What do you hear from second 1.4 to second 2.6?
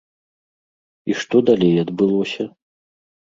далей адбылося?